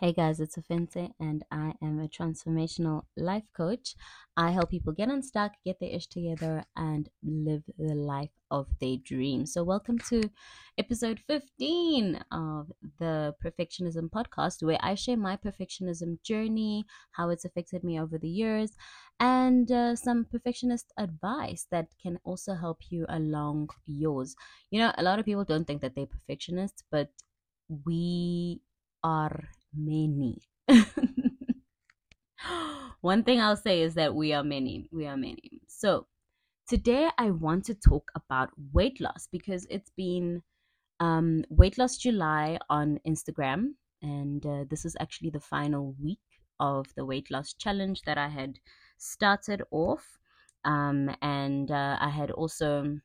[0.00, 3.94] Hey guys, it's Ofentse, and I am a transformational life coach.
[4.36, 8.96] I help people get unstuck, get their ish together, and live the life of their
[9.02, 9.54] dreams.
[9.54, 10.30] So, welcome to
[10.76, 17.82] episode 15 of the Perfectionism Podcast, where I share my perfectionism journey, how it's affected
[17.82, 18.72] me over the years,
[19.18, 24.36] and uh, some perfectionist advice that can also help you along yours.
[24.70, 27.08] You know, a lot of people don't think that they're perfectionists, but
[27.86, 28.60] we
[29.02, 30.42] are many.
[33.00, 34.88] One thing I'll say is that we are many.
[34.92, 35.60] We are many.
[35.68, 36.06] So,
[36.68, 40.42] today I want to talk about weight loss because it's been
[41.00, 46.18] um, Weight Loss July on Instagram, and uh, this is actually the final week
[46.58, 48.58] of the weight loss challenge that I had
[48.98, 50.18] started off.
[50.64, 52.98] Um, and uh, I had also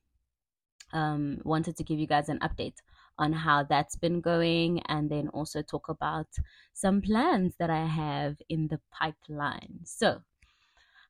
[0.93, 2.75] um, wanted to give you guys an update
[3.21, 6.27] on how that's been going and then also talk about
[6.73, 9.81] some plans that I have in the pipeline.
[9.85, 10.23] So,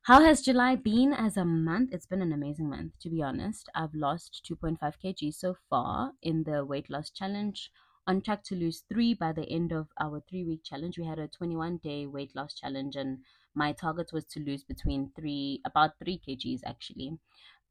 [0.02, 1.90] how has July been as a month?
[1.92, 3.68] It's been an amazing month, to be honest.
[3.74, 7.70] I've lost 2.5 kg so far in the weight loss challenge.
[8.06, 10.98] On track to lose three by the end of our three week challenge.
[10.98, 13.20] We had a 21 day weight loss challenge, and
[13.54, 17.18] my target was to lose between three, about three kgs actually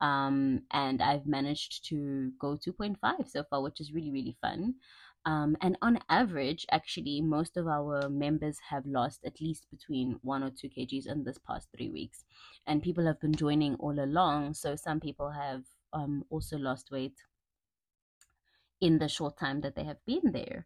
[0.02, 4.76] um, and I've managed to go 2.5 so far, which is really, really fun.
[5.26, 10.42] Um, and on average, actually, most of our members have lost at least between one
[10.44, 12.26] or two kgs in this past three weeks.
[12.66, 14.56] And people have been joining all along.
[14.56, 15.64] So some people have
[15.94, 17.18] um, also lost weight
[18.80, 20.66] in the short time that they have been there.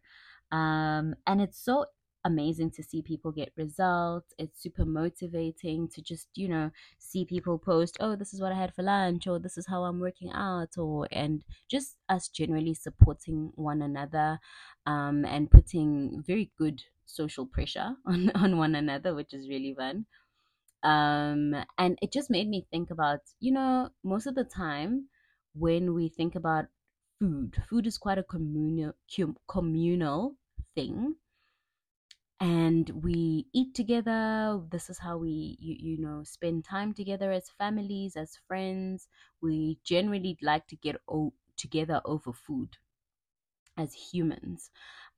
[0.50, 1.86] Um, and it's so
[2.26, 4.34] amazing to see people get results.
[4.38, 8.58] It's super motivating to just, you know, see people post, oh, this is what I
[8.58, 12.74] had for lunch, or this is how I'm working out, or, and just us generally
[12.74, 14.40] supporting one another
[14.86, 20.06] um, and putting very good social pressure on, on one another, which is really fun.
[20.82, 25.08] Um, and it just made me think about, you know, most of the time
[25.54, 26.66] when we think about
[27.18, 28.92] food, food is quite a communal,
[29.48, 30.34] communal
[30.74, 31.16] thing
[32.40, 34.60] and we eat together.
[34.70, 39.08] This is how we you, you know spend time together as families as friends.
[39.40, 42.76] We generally like to get o- together over food
[43.76, 44.70] as humans.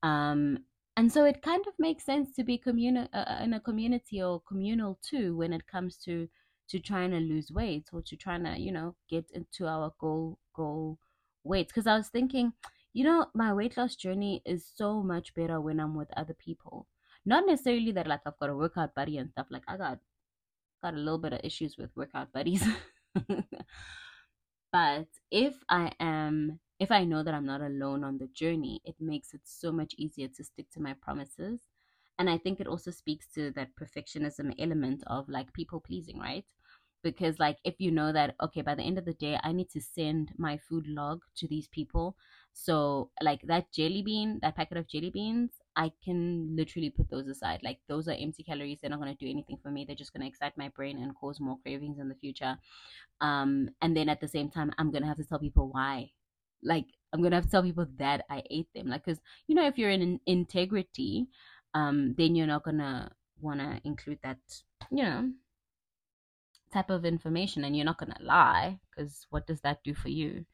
[0.03, 0.65] Um
[0.97, 4.21] and so it kind of makes sense to be communi- uh, uh in a community
[4.23, 6.29] or communal too when it comes to
[6.69, 10.39] to trying to lose weight or to trying to you know get into our goal
[10.55, 10.99] goal
[11.45, 12.53] weight because i was thinking
[12.93, 16.87] you know my weight loss journey is so much better when i'm with other people
[17.29, 19.49] not necessarily that like I've got a workout buddy and stuff.
[19.51, 19.99] Like I got
[20.83, 22.65] got a little bit of issues with workout buddies.
[24.73, 28.95] but if I am if I know that I'm not alone on the journey, it
[29.01, 31.61] makes it so much easier to stick to my promises.
[32.21, 36.45] And I think it also speaks to that perfectionism element of like people pleasing, right?
[37.03, 39.71] Because like if you know that okay, by the end of the day I need
[39.71, 42.17] to send my food log to these people.
[42.53, 47.29] So like that jelly bean, that packet of jelly beans, I can literally put those
[47.29, 47.61] aside.
[47.63, 48.81] Like those are empty calories.
[48.81, 49.85] They're not going to do anything for me.
[49.85, 52.59] They're just going to excite my brain and cause more cravings in the future.
[53.21, 56.11] Um, and then at the same time, I'm going to have to tell people why.
[56.65, 58.89] Like I'm going to have to tell people that I ate them.
[58.89, 61.29] Like, cause you know, if you're in integrity,
[61.75, 64.39] um, then you're not going to want to include that,
[64.91, 65.31] you know,
[66.73, 70.09] type of information and you're not going to lie because what does that do for
[70.09, 70.45] you?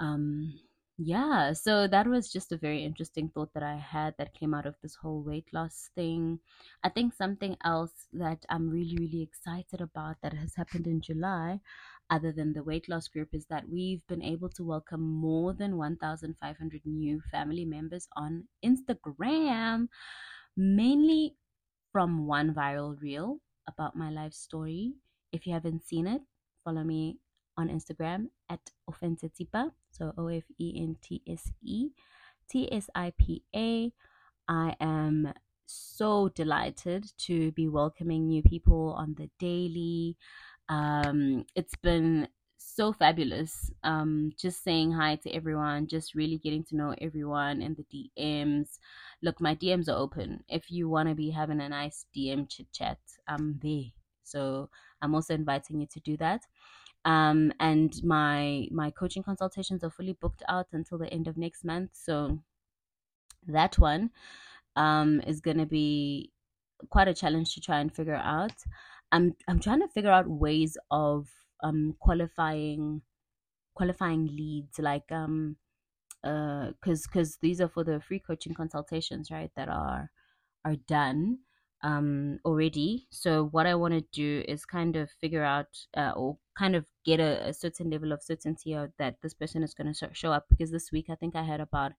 [0.00, 0.52] Um,
[1.00, 4.66] yeah, so that was just a very interesting thought that I had that came out
[4.66, 6.40] of this whole weight loss thing.
[6.82, 11.60] I think something else that I'm really, really excited about that has happened in July,
[12.10, 15.76] other than the weight loss group, is that we've been able to welcome more than
[15.76, 19.86] 1,500 new family members on Instagram,
[20.56, 21.36] mainly
[21.92, 23.38] from one viral reel
[23.68, 24.94] about my life story.
[25.30, 26.22] If you haven't seen it,
[26.64, 27.18] follow me
[27.58, 29.72] on Instagram at Ofentsetsipa.
[29.90, 31.90] So O F E N T S E
[32.48, 33.92] T S I P A.
[34.48, 35.34] I am
[35.66, 40.16] so delighted to be welcoming new people on the daily.
[40.70, 43.70] Um, it's been so fabulous.
[43.82, 47.84] Um, just saying hi to everyone, just really getting to know everyone in the
[48.18, 48.78] DMs.
[49.22, 50.44] Look, my DMs are open.
[50.48, 53.90] If you want to be having a nice DM chit chat, I'm there.
[54.22, 54.70] So
[55.02, 56.46] I'm also inviting you to do that.
[57.04, 61.64] Um, and my my coaching consultations are fully booked out until the end of next
[61.64, 61.96] month.
[61.96, 62.40] So
[63.46, 64.10] that one
[64.76, 66.32] um, is going to be
[66.90, 68.64] quite a challenge to try and figure out.
[69.12, 71.30] I'm I'm trying to figure out ways of
[71.62, 73.02] um, qualifying
[73.74, 75.56] qualifying leads like um
[76.24, 80.10] uh because because these are for the free coaching consultations right that are
[80.64, 81.40] are done
[81.82, 83.06] um already.
[83.10, 86.84] So what i want to do is kind of figure out uh, or kind of
[87.04, 90.46] get a, a, certain level of certainty that this person is going to show up
[90.50, 91.92] because this week i think i had about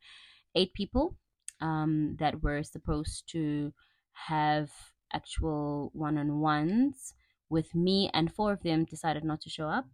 [0.56, 1.16] eight people
[1.62, 3.72] um that were supposed to
[4.12, 4.70] have
[5.14, 7.14] actual one-on-ones
[7.50, 9.86] with me and four of them decided not to show up.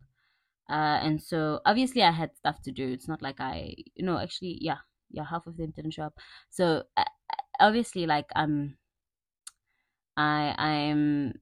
[0.69, 2.91] Uh and so obviously i had stuff to do.
[2.91, 4.79] It's not like i you know actually yeah
[5.11, 6.15] yeah half of them didn't show up.
[6.49, 7.03] So uh,
[7.59, 8.77] obviously like i'm
[10.17, 11.39] I I'm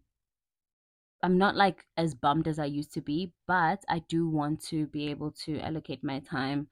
[1.21, 4.87] I'm not like as bummed as I used to be, but I do want to
[4.87, 6.67] be able to allocate my time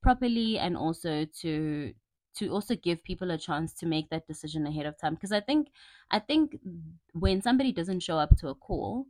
[0.00, 1.94] properly and also to
[2.34, 5.14] to also give people a chance to make that decision ahead of time.
[5.14, 5.72] Because I think
[6.10, 6.56] I think
[7.14, 9.06] when somebody doesn't show up to a call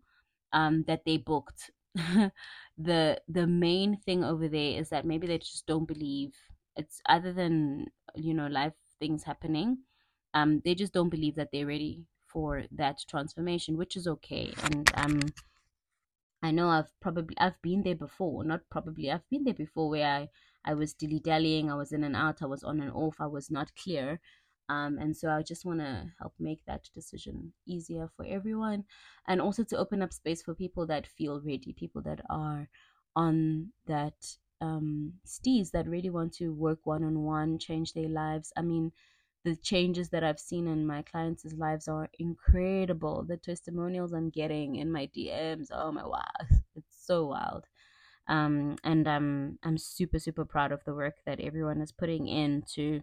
[0.53, 1.71] um that they booked
[2.79, 6.35] the the main thing over there is that maybe they just don't believe
[6.77, 9.79] it's other than you know life things happening
[10.35, 12.07] um they just don't believe that they're ready
[12.37, 14.53] for that transformation, which is okay.
[14.65, 15.21] And um,
[16.43, 18.45] I know I've probably I've been there before.
[18.45, 20.29] Not probably I've been there before where I
[20.63, 21.71] I was dilly dallying.
[21.71, 22.43] I was in and out.
[22.43, 23.17] I was on and off.
[23.21, 24.21] I was not clear.
[24.69, 28.85] Um, and so I just want to help make that decision easier for everyone,
[29.27, 32.69] and also to open up space for people that feel ready, people that are
[33.15, 35.15] on that um
[35.73, 38.53] that really want to work one on one, change their lives.
[38.59, 38.93] I mean,
[39.47, 43.23] the changes that I've seen in my clients' lives are incredible.
[43.23, 46.25] The testimonials I'm getting in my DMs, oh my wow,
[46.75, 47.69] it's so wild.
[48.27, 52.63] Um, and I'm I'm super super proud of the work that everyone is putting in
[52.75, 53.03] to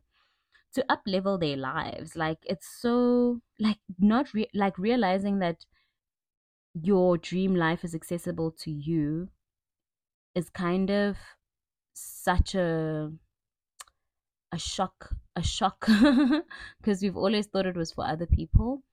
[0.73, 2.15] to up level their lives.
[2.17, 5.65] Like it's so like not re- like realizing that
[6.75, 9.29] your dream life is accessible to you
[10.35, 11.17] is kind of
[11.93, 13.11] such a
[14.51, 15.87] a shock a shock
[16.79, 18.83] because we've always thought it was for other people.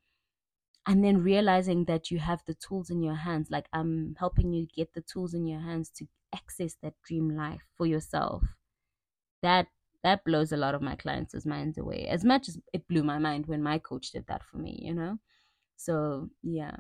[0.87, 4.67] And then realizing that you have the tools in your hands like i'm helping you
[4.75, 8.43] get the tools in your hands to access that dream life for yourself.
[9.43, 9.67] That
[10.03, 13.19] that blows a lot of my clients' minds away as much as it blew my
[13.19, 15.19] mind when my coach did that for me you know?
[15.77, 16.77] So yeah.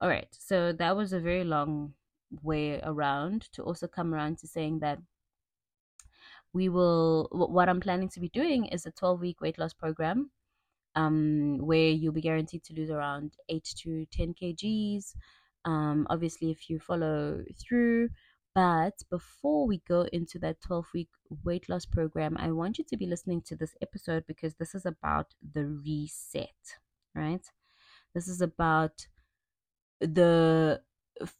[0.00, 1.92] All right so that was a very long
[2.42, 4.98] way around to also come around to saying that
[6.52, 10.30] we will what i'm planning to be doing is a 12 week weight loss program
[10.96, 15.14] um, where you'll be guaranteed to lose around 8 to 10 kgs
[15.64, 18.08] um, obviously if you follow through.
[18.54, 21.08] But before we go into that 12 week
[21.44, 24.84] weight loss program i want you to be listening to this episode because this is
[24.84, 26.78] about the reset
[27.14, 27.44] right?
[28.14, 29.06] This is about
[30.00, 30.80] the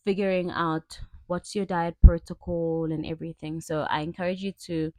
[0.05, 3.61] figuring out what's your diet protocol and everything.
[3.61, 4.93] So I encourage you to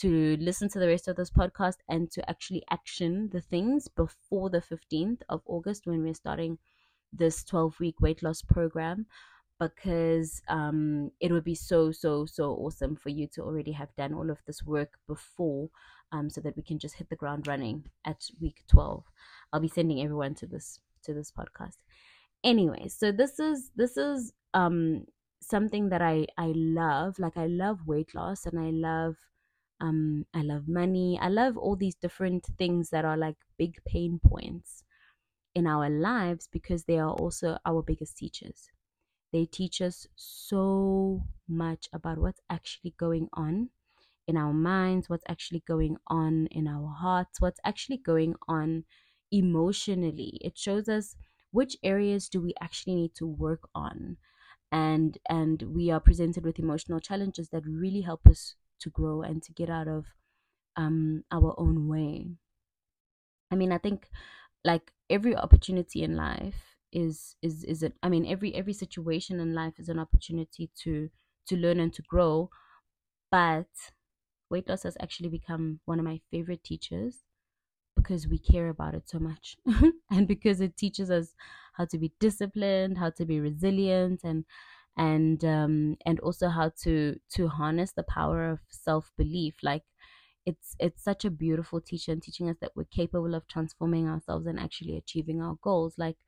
[0.00, 4.48] to listen to the rest of this podcast and to actually action the things before
[4.48, 6.58] the 15th of August when we're starting
[7.12, 9.06] this 12 week weight loss program
[9.58, 14.14] because um, it would be so so so awesome for you to already have done
[14.14, 15.68] all of this work before
[16.12, 19.02] um, so that we can just hit the ground running at week 12
[19.52, 21.78] i'll be sending everyone to this to this podcast
[22.44, 25.04] anyway so this is this is um
[25.42, 27.18] something that I I love.
[27.18, 29.16] Like I love weight loss and I love
[29.80, 31.18] um I love money.
[31.20, 34.84] I love all these different things that are like big pain points
[35.54, 38.70] in our lives because they are also our biggest teachers.
[39.32, 43.70] They teach us so much about what's actually going on
[44.28, 48.84] in our minds, what's actually going on in our hearts, what's actually going on
[49.32, 50.38] emotionally.
[50.42, 51.16] It shows us
[51.50, 54.18] which areas do we actually need to work on
[54.72, 59.42] and and we are presented with emotional challenges that really help us to grow and
[59.42, 60.06] to get out of
[60.76, 62.36] um, our own way.
[63.50, 64.10] I mean i think
[64.64, 69.54] like every opportunity in life is is is it i mean every every situation in
[69.54, 71.10] life is an opportunity to
[71.46, 72.50] to learn and to grow.
[73.30, 73.68] But
[74.50, 77.24] weight loss has actually become one of my favorite teachers
[77.96, 79.56] because we care about it so much
[80.10, 81.34] and because it teaches us
[81.78, 84.44] how to be disciplined how to be resilient and
[84.96, 89.56] and um and also how to to harness the power of self-belief.
[89.62, 89.84] Like
[90.46, 94.46] it's it's such a beautiful teacher and teaching us that we're capable of transforming ourselves
[94.46, 95.98] and actually achieving our goals.
[95.98, 96.18] Like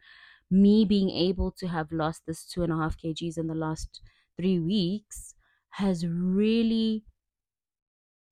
[0.50, 4.02] me being able to have lost this two and a half kgs in the last
[4.36, 5.34] three weeks
[5.70, 7.04] has really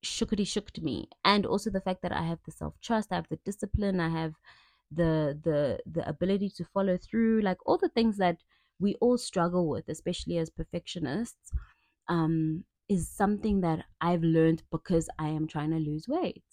[0.05, 1.09] shookity shooked me.
[1.25, 4.35] And also the fact that i have the self-trust i have the discipline i have
[4.91, 8.39] the the the ability to follow through like all the things that
[8.81, 11.53] we all struggle with especially as perfectionists
[12.09, 16.45] um is something that i've learned because i am trying to lose weight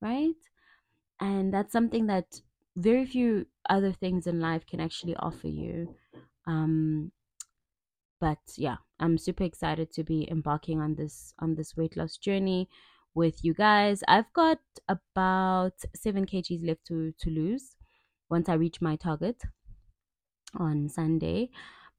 [0.00, 0.34] right
[1.20, 2.40] and that's something that
[2.76, 5.94] very few other things in life can actually offer you.
[6.46, 7.12] Um,
[8.20, 12.68] but yeah, I'm super excited to be embarking on this on this weight loss journey
[13.14, 14.02] with you guys.
[14.08, 17.75] I've got about seven kgs left to to lose
[18.30, 19.42] once I reach my target
[20.54, 21.50] on Sunday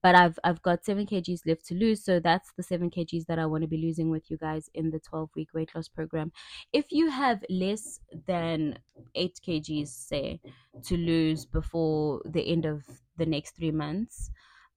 [0.03, 2.05] but I've I've got seven kgs left to lose.
[2.05, 4.91] So that's the seven kgs that I want to be losing with you guys in
[4.91, 6.31] the 12 week weight loss program.
[6.73, 8.79] If you have less than
[9.15, 10.41] eight kgs, say,
[10.85, 12.85] to lose before the end of
[13.17, 14.31] the next three months,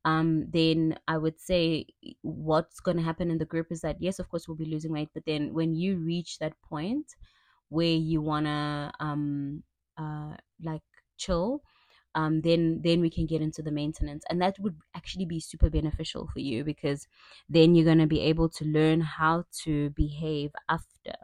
[0.06, 1.86] um, then I would say
[2.22, 4.92] what's going to happen in the group is that yes, of course, we'll be losing
[4.92, 7.14] weight, but then when you reach that point
[7.68, 9.62] where you wanna um
[9.96, 10.82] uh like
[11.20, 11.62] chill
[12.14, 14.24] um, then then we can get into the maintenance.
[14.28, 17.06] And that would actually be super beneficial for you because
[17.48, 21.14] then you're going to be able to learn how to behave after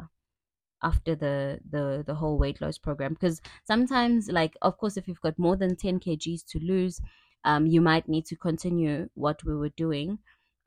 [0.82, 3.14] after the the the whole weight loss program.
[3.14, 7.00] Because sometimes like of course if you've got more than 10 kgs to lose
[7.44, 10.18] um, you might need to continue what we were doing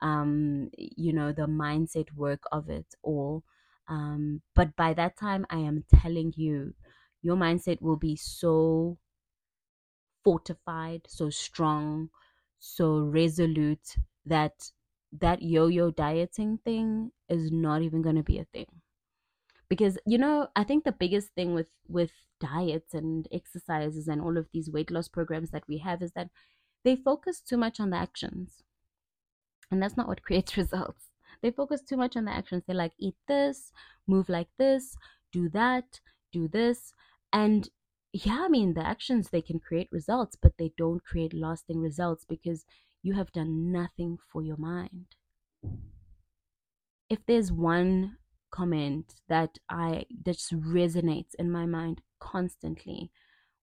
[0.02, 3.44] um, you know the mindset work of it all.
[3.88, 6.74] Um, but by that time i am telling you
[7.22, 8.98] your mindset will be so
[10.24, 12.10] fortified, so strong,
[12.58, 13.96] so resolute
[14.26, 14.70] that
[15.12, 18.66] that yo-yo dieting thing is not even going to be a thing.
[19.68, 24.36] Because you know, I think the biggest thing with with diets and exercises and all
[24.36, 26.30] of these weight loss programs that we have is that
[26.84, 28.62] they focus too much on the actions.
[29.70, 31.06] And that's not what creates results.
[31.42, 32.64] They focus too much on the actions.
[32.66, 33.72] They're like, eat this,
[34.06, 34.96] move like this,
[35.32, 36.00] do that,
[36.32, 36.92] do this.
[37.32, 37.68] And
[38.12, 42.24] yeah, I mean, the actions they can create results, but they don't create lasting results
[42.24, 42.64] because
[43.02, 45.06] you have done nothing for your mind.
[47.08, 48.18] If there's one
[48.50, 53.12] comment that I that just resonates in my mind constantly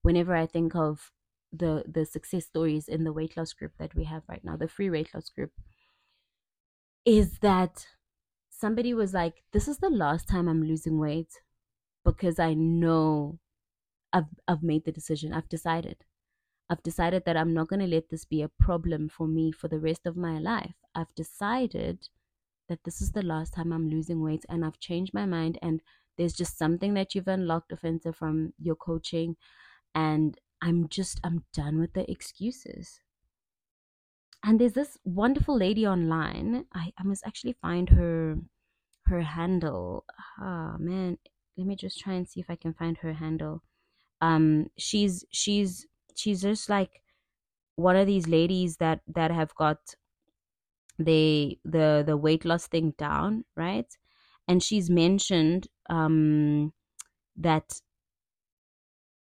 [0.00, 1.12] whenever I think of
[1.52, 4.68] the the success stories in the weight loss group that we have right now, the
[4.68, 5.52] free weight loss group,
[7.04, 7.86] is that
[8.50, 11.32] somebody was like, This is the last time I'm losing weight
[12.04, 13.38] because I know
[14.12, 15.32] I've I've made the decision.
[15.32, 16.04] I've decided.
[16.70, 19.68] I've decided that I'm not going to let this be a problem for me for
[19.68, 20.74] the rest of my life.
[20.94, 22.08] I've decided
[22.68, 25.80] that this is the last time I'm losing weight and I've changed my mind and
[26.18, 29.36] there's just something that you've unlocked Ofentse from your coaching
[29.94, 33.00] and I'm just I'm done with the excuses.
[34.44, 36.66] And there's this wonderful lady online.
[36.74, 38.36] I, I must actually find her
[39.06, 40.04] her handle.
[40.40, 41.18] Ah oh, man,
[41.56, 43.62] let me just try and see if I can find her handle
[44.20, 47.02] um she's she's she's just like
[47.76, 49.78] one of these ladies that that have got
[50.98, 53.96] the the the weight loss thing down right?
[54.48, 56.72] And she's mentioned um
[57.36, 57.80] that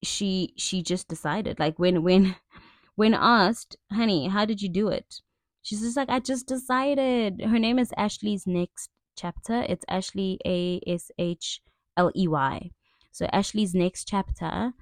[0.03, 2.37] she she just decided like when when
[2.97, 5.21] when asked honey how did you do it?
[5.63, 7.41] She's just like i just decided.
[7.43, 9.63] Her name is ashley's next chapter.
[9.69, 11.61] It's ashley a s h
[11.97, 12.71] l e y.
[13.13, 14.73] So ashley's next chapter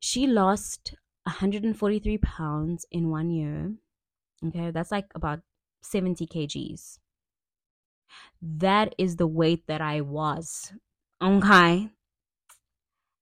[0.00, 3.74] she lost 143 pounds in one year.
[4.44, 5.40] Okay, that's like about
[5.82, 6.98] 70 kgs.
[8.42, 10.72] That is the weight that I was.
[11.22, 11.90] Okay.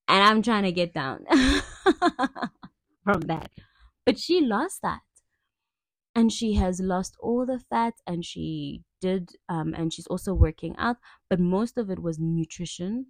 [0.08, 1.26] And I'm trying to get down
[3.04, 3.50] from that.
[4.06, 5.00] But she lost that.
[6.14, 10.74] And she has lost all the fat and she did, um, and she's also working
[10.78, 10.96] out.
[11.28, 13.08] But most of it was nutrition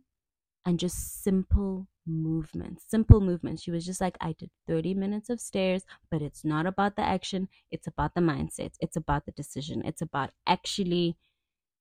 [0.67, 3.63] and just simple movements, simple movements.
[3.63, 7.03] She was just like, I did 30 minutes of stairs, but it's not about the
[7.03, 11.17] action, it's about the mindset, it's about the decision, it's about actually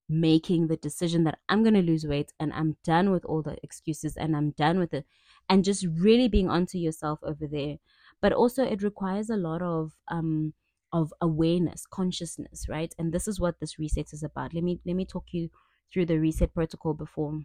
[0.09, 3.57] making the decision that I'm going to lose weight and I'm done with all the
[3.61, 5.05] excuses and I'm done with it
[5.49, 7.77] and just really being onto yourself over there.
[8.21, 10.53] But also it requires a lot of um
[10.93, 12.95] of awareness consciousness right?
[12.97, 14.53] And this is what this reset is about.
[14.53, 15.49] Let me let me talk you
[15.91, 17.41] through the reset protocol before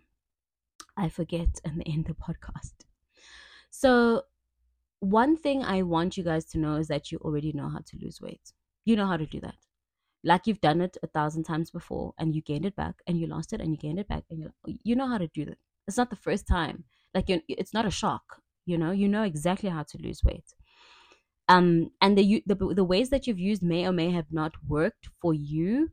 [0.96, 2.74] I forget and end the podcast.
[3.70, 4.24] So,
[5.00, 7.98] one thing I want you guys to know is that you already know how to
[8.00, 8.52] lose weight.
[8.84, 9.56] You know how to do that.
[10.24, 13.26] Like you've done it a thousand times before and you gained it back and you
[13.26, 14.52] lost it and you gained it back and you
[14.84, 15.58] you know how to do that.
[15.88, 16.84] It's not the first time.
[17.14, 18.92] Like it's not a shock, you know?
[18.92, 20.54] You know exactly how to lose weight.
[21.48, 25.08] Um and the the the ways that you've used may or may have not worked
[25.20, 25.90] for you,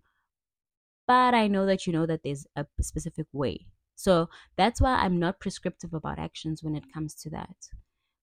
[1.08, 3.68] but I know that you know that there's a specific way
[4.00, 7.56] so that's why I'm not prescriptive about actions when it comes to that.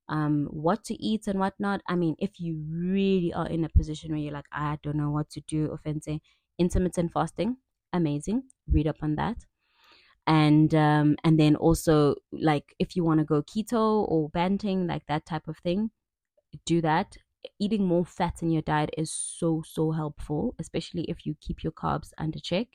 [0.08, 1.82] Um, what to eat and what not.
[1.88, 5.10] I mean, if you really are in a position where you're like, I don't know
[5.10, 6.20] what to do, Ofentse,
[6.58, 7.56] intermittent fasting,
[7.92, 8.44] amazing.
[8.70, 9.38] Read up on that.
[10.26, 15.06] and um, and then also like if you want to go keto or banting like
[15.06, 15.90] that type of thing
[16.66, 17.16] do that
[17.60, 21.72] eating more fat in your diet is so so helpful especially if you keep your
[21.72, 22.68] carbs under check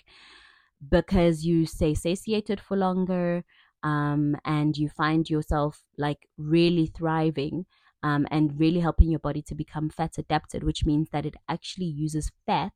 [0.89, 3.43] because you stay satiated for longer
[3.83, 7.65] um, and you find yourself like really thriving
[8.03, 11.85] um, and really helping your body to become fat adapted which means that it actually
[11.85, 12.73] uses fat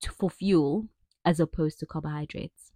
[0.00, 0.88] to, for fuel
[1.24, 2.72] as opposed to carbohydrates.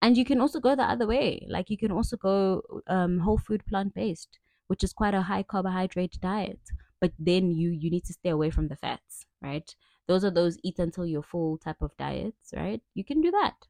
[0.00, 3.38] And you can also go the other way like you can also go um, whole
[3.38, 4.38] food plant based
[4.68, 6.60] which is quite a high carbohydrate diet
[7.00, 9.74] but then you you need to stay away from the fats right
[10.08, 12.82] those are those eat until you're full type of diets right?
[12.94, 13.68] You can do that.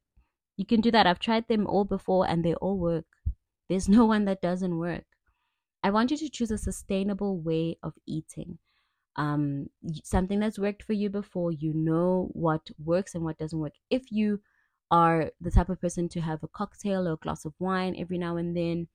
[0.56, 1.06] You can do that.
[1.06, 3.06] I've tried them all before and they all work.
[3.68, 5.04] There's no one that doesn't work.
[5.82, 8.58] I want you to choose a sustainable way of eating.
[9.16, 9.70] Um
[10.04, 11.52] something that's worked for you before.
[11.52, 13.74] You know what works and what doesn't work.
[13.90, 14.42] If you
[14.90, 18.18] are the type of person to have a cocktail or a glass of wine every
[18.18, 18.88] now and then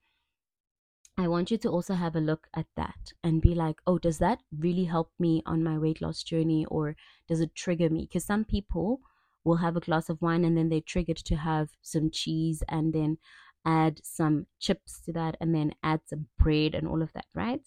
[1.18, 4.18] I want you to also have a look at that and be like, oh, does
[4.18, 6.96] that really help me on my weight loss journey or
[7.28, 8.08] does it trigger me?
[8.08, 9.02] Because some people
[9.44, 12.94] will have a glass of wine and then they're triggered to have some cheese and
[12.94, 13.18] then
[13.64, 17.62] add some chips to that and then add some bread and all of that, right?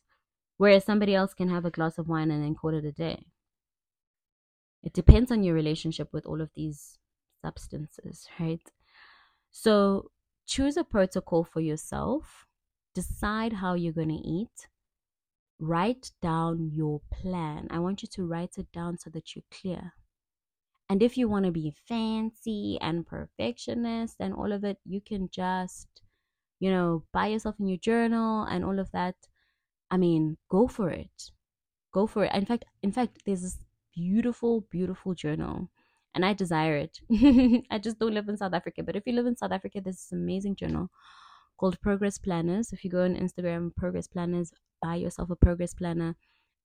[0.57, 3.27] Whereas somebody else can have a glass of wine and then call it a day.
[4.83, 6.99] It depends on your relationship with all of these
[7.45, 8.63] substances, right?
[9.53, 10.11] So
[10.47, 12.46] choose a protocol for yourself
[13.01, 14.69] decide how you're going to eat
[15.59, 17.67] write down your plan.
[17.71, 19.95] I want you to write it down so that you're clear.
[20.89, 25.29] And if you want to be fancy and perfectionist and all of it you can
[25.33, 25.89] just
[26.61, 29.17] you know buy yourself a new journal and all of that.
[29.91, 31.31] I mean go for it.
[31.93, 32.35] Go for it.
[32.35, 33.59] In fact in fact there's this
[33.95, 35.71] beautiful beautiful journal
[36.15, 37.01] and i desire it.
[37.71, 39.97] I just don't live in south africa but if you live in south africa there's
[39.97, 40.91] this amazing journal
[41.57, 42.73] called Progress Planners.
[42.73, 46.17] If you go on Instagram, Progress Planners, buy yourself a Progress Planner.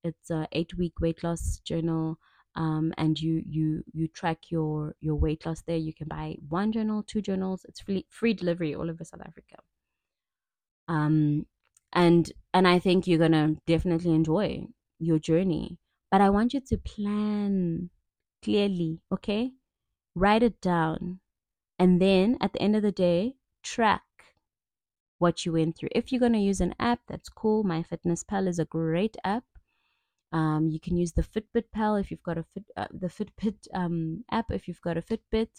[0.04, 2.18] It's a eight week weight loss journal.
[2.54, 5.76] Um, and you you you track your your weight loss there.
[5.78, 7.64] You can buy one journal, two journals.
[7.68, 9.56] It's free free delivery all over South Africa.
[10.88, 11.46] Um,
[11.92, 14.66] and and I think you're gonna definitely enjoy
[14.98, 15.78] your journey.
[16.10, 17.90] But I want you to plan
[18.42, 19.52] clearly, okay?
[20.14, 21.20] Write it down,
[21.78, 24.02] and then at the end of the day, track
[25.22, 25.88] what you went through.
[25.92, 27.62] If you're going to use an app, that's cool.
[27.62, 29.44] MyFitnessPal is a great app.
[30.32, 33.68] Um, you can use the Fitbit Pal if you've got a fit, uh, the Fitbit
[33.72, 35.50] um, app if you've got a Fitbit.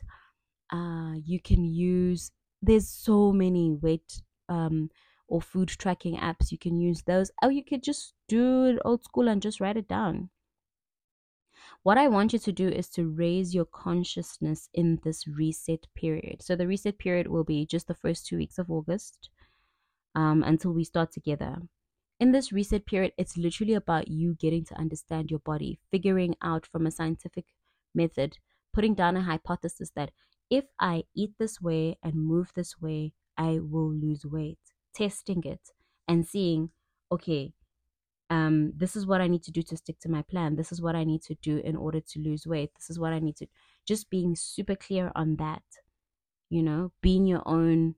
[0.70, 2.32] Uh, you can use.
[2.62, 4.90] There's so many weight um,
[5.30, 6.52] or food tracking apps.
[6.52, 7.32] You can use those.
[7.42, 10.30] Or you could just do it old school and just write it down.
[11.84, 16.42] What I want you to do is to raise your consciousness in this reset period.
[16.42, 19.30] So the reset period will be just the first two weeks of August
[20.16, 21.58] um, until we start together.
[22.20, 26.66] In this reset period, it's literally about you getting to understand your body, figuring out
[26.66, 27.46] from a scientific
[27.94, 28.38] method,
[28.74, 30.12] putting down a hypothesis that
[30.50, 34.60] if I eat this way and move this way, I will lose weight,
[34.94, 35.72] testing it
[36.08, 36.70] and seeing,
[37.12, 37.54] okay,
[38.30, 40.56] um, this is what I need to do to stick to my plan.
[40.56, 42.72] This is what I need to do in order to lose weight.
[42.76, 43.48] This is what I need to
[43.88, 45.64] just being super clear on that,
[46.50, 47.96] you know, being your own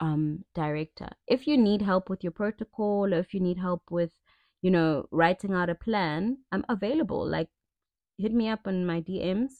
[0.00, 1.08] um, director.
[1.26, 4.12] If you need help with your protocol or if you need help with,
[4.62, 7.26] you know, writing out a plan, I'm available.
[7.26, 7.48] Like,
[8.18, 9.52] hit me up on my DMs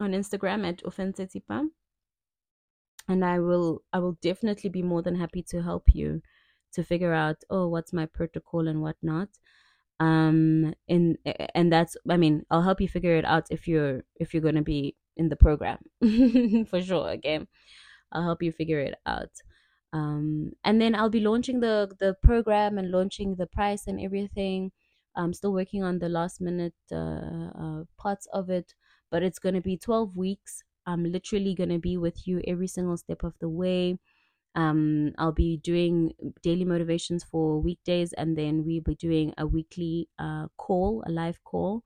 [0.00, 1.68] on Instagram at Ofentsetsipa.
[3.06, 6.22] And I will I will definitely be more than happy to help you
[6.72, 9.28] to figure out, oh, what's my protocol and whatnot.
[10.00, 11.18] Um and
[11.54, 14.62] and that's I mean, I'll help you figure it out if you're if you're gonna
[14.62, 15.78] be in the program
[16.66, 17.46] for sure, okay.
[18.14, 19.30] I'll help you figure it out.
[19.92, 24.72] Um, and then I'll be launching the the program and launching the price and everything.
[25.16, 28.74] I'm still working on the last minute uh, uh, parts of it,
[29.10, 30.64] but it's going to be 12 weeks.
[30.86, 33.98] I'm literally going to be with you every single step of the way.
[34.56, 40.08] Um, I'll be doing daily motivations for weekdays, and then we'll be doing a weekly
[40.18, 41.84] uh, call, a live call,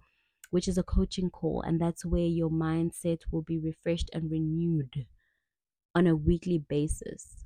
[0.50, 5.06] which is a coaching call, and that's where your mindset will be refreshed and renewed
[5.98, 7.44] on a weekly basis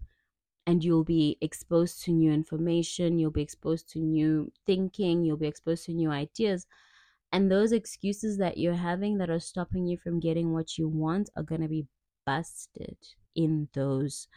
[0.66, 5.46] and you'll be exposed to new information you'll be exposed to new thinking you'll be
[5.48, 6.66] exposed to new ideas
[7.32, 11.30] and those excuses that you're having that are stopping you from getting what you want
[11.36, 11.86] are going to be
[12.26, 12.96] busted
[13.34, 14.28] in those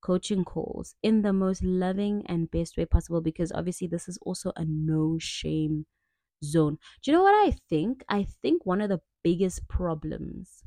[0.00, 4.52] coaching calls in the most loving and best way possible because obviously this is also
[4.56, 5.86] a no shame
[6.44, 6.78] zone.
[7.02, 8.04] Do you know what I think?
[8.08, 10.64] I think one of the biggest problems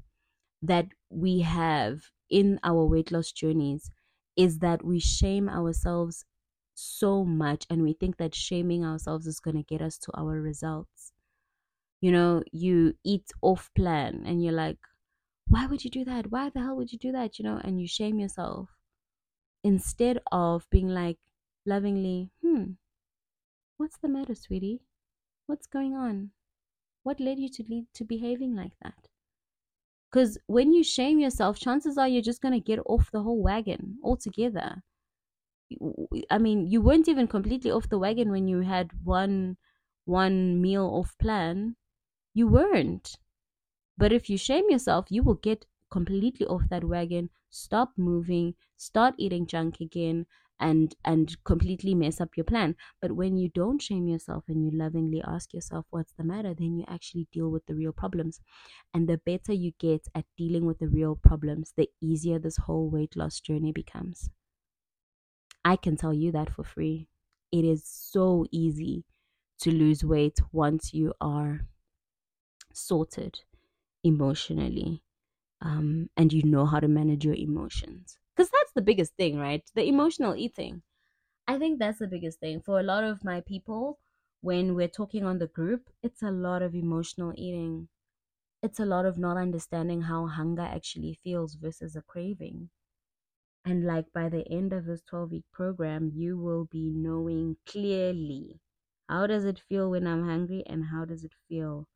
[0.64, 3.92] that we have in our weight loss journeys
[4.38, 6.26] is that we shame ourselves
[6.76, 10.42] so much and we think that shaming ourselves is going to get us to our
[10.42, 11.14] results.
[12.02, 14.80] You know, you eat off plan and you're like,
[15.48, 16.32] why would you do that?
[16.32, 17.40] Why the hell would you do that?
[17.40, 18.72] You know, and you shame yourself
[19.64, 21.20] instead of being like
[21.66, 22.74] lovingly, hmm,
[23.78, 24.82] what's the matter, sweetie?
[25.48, 26.32] What's going on?
[27.04, 29.10] What led you to lead to behaving like that?
[30.14, 33.44] Because when you shame yourself, chances are you're just going to get off the whole
[33.44, 34.84] wagon altogether.
[36.30, 39.58] I mean, you weren't even completely off the wagon when you had one
[40.06, 41.76] one meal off plan.
[42.34, 43.18] You weren't.
[43.98, 49.16] But if you shame yourself, you will get completely off that wagon, stop moving, start
[49.18, 50.28] eating junk again,
[50.70, 52.76] and and completely mess up your plan.
[53.02, 56.54] But when you don't shame yourself and you lovingly ask yourself what's the matter?
[56.54, 58.40] then you actually deal with the real problems.
[58.94, 62.90] And the better you get at dealing with the real problems the easier this whole
[62.90, 64.30] weight loss journey becomes.
[65.66, 67.10] I can tell you that for free.
[67.52, 69.06] It is so easy
[69.60, 71.68] to lose weight once you are
[72.74, 73.42] sorted
[74.04, 75.04] emotionally
[75.62, 79.64] um, and you know how to manage your emotions because that's the biggest thing right?
[79.76, 80.84] The emotional eating.
[81.48, 82.62] I think that's the biggest thing.
[82.62, 84.00] For a lot of my people
[84.42, 87.90] when we're talking on the group it's a lot of emotional eating.
[88.64, 92.70] It's a lot of not understanding how hunger actually feels versus a craving.
[93.66, 98.62] And like by the end of this 12 week program you will be knowing clearly
[99.10, 101.88] how does it feel when i'm hungry and how does it feel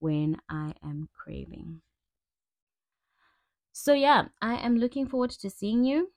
[0.00, 1.82] when i am craving
[3.72, 6.08] so yeah, I am looking forward to seeing you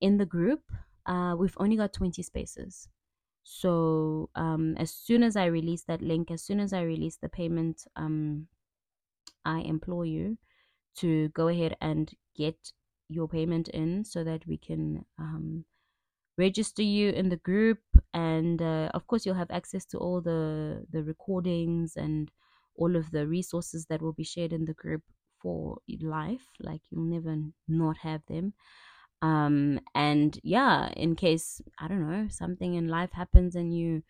[0.00, 0.62] in the group.
[1.06, 2.88] Uh, we've only got 20 spaces.
[3.44, 7.30] So um, as soon as I release that link, as soon as I release the
[7.30, 8.46] payment, um,
[9.44, 10.36] I implore you
[10.96, 12.72] to go ahead and get
[13.08, 15.64] your payment in so that we can um,
[16.36, 17.78] register you in the group
[18.12, 22.30] and uh, of course you'll have access to all the the recordings and
[22.76, 25.02] all of the resources that will be shared in the group
[25.40, 27.36] for life like you'll never
[27.68, 28.54] not have them.
[29.22, 34.02] Um and yeah in case i don't know something in life happens and you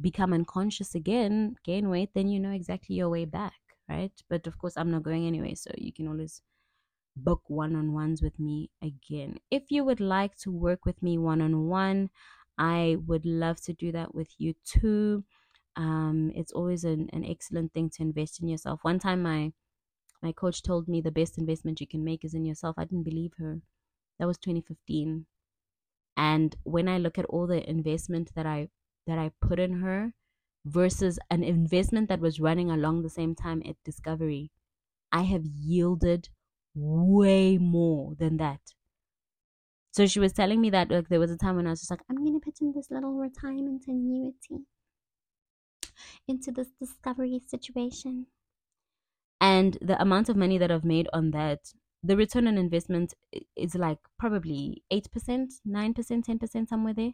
[0.00, 3.54] become unconscious again gain weight then you know exactly your way back
[3.88, 4.12] right?
[4.30, 6.42] But of course i'm not going anyway so you can always
[7.16, 9.38] book one-on-ones with me again.
[9.50, 12.10] If you would like to work with me one-on-one
[12.58, 15.24] i would love to do that with you too.
[15.76, 18.80] Um it's always an, an excellent thing to invest in yourself.
[18.82, 19.52] One time my
[20.22, 22.76] my coach told me the best investment you can make is in yourself.
[22.78, 23.62] I didn't believe her.
[24.18, 25.26] That was 2015.
[26.16, 28.70] And when I look at all the investment that I
[29.06, 30.14] that I put in her
[30.64, 34.52] versus an investment that was running along the same time at Discovery,
[35.12, 36.30] I have yielded
[36.74, 38.74] way more than that.
[39.90, 41.90] So she was telling me that like there was a time when I was just
[41.90, 44.64] like, I'm gonna put in this little retirement annuity
[46.28, 48.26] into this discovery situation
[49.40, 51.72] and the amount of money that I've made on that,
[52.02, 53.14] the return on investment
[53.56, 57.12] is like probably 8%, 9%, 10%, somewhere there.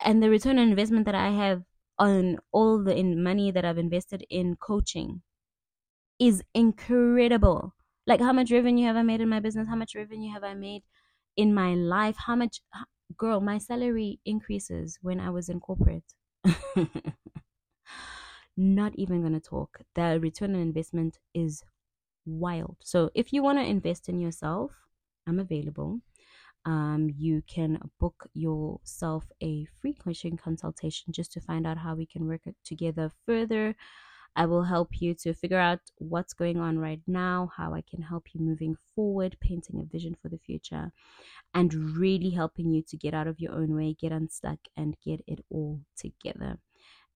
[0.00, 1.62] And the return on investment that I have
[1.98, 5.22] on all the money that I've invested in coaching
[6.18, 7.74] is incredible.
[8.06, 9.68] Like how much revenue have I made in my business?
[9.68, 10.82] How much revenue have I made
[11.36, 12.16] in my life?
[12.26, 12.60] How much
[13.16, 16.04] girl, my salary increases when I was in corporate.
[18.58, 19.80] not even going to talk.
[19.94, 21.62] The return on investment is
[22.26, 22.76] wild.
[22.80, 24.72] So if you want to invest in yourself,
[25.26, 26.00] I'm available.
[26.64, 32.04] Um, you can book yourself a free coaching consultation just to find out how we
[32.04, 33.76] can work together further.
[34.34, 38.02] I will help you to figure out what's going on right now, how I can
[38.02, 40.92] help you moving forward, painting a vision for the future,
[41.54, 45.22] and really helping you to get out of your own way, get unstuck, and get
[45.26, 46.58] it all together.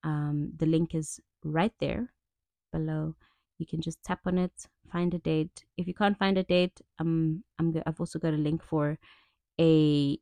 [0.04, 2.12] Um, the link is right there
[2.72, 3.14] below.
[3.58, 5.64] You can just tap on it, find a date.
[5.76, 8.98] If you can't find a date, um, I'm I've also got a link for
[9.60, 10.18] a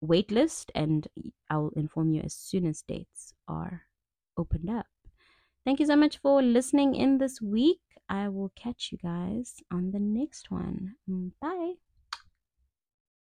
[0.00, 1.08] wait list, and
[1.50, 3.82] I'll inform you as soon as dates are
[4.36, 4.86] opened up.
[5.64, 7.80] Thank you so much for listening in this week.
[8.08, 10.96] I will catch you guys on the next one.
[11.40, 11.74] Bye.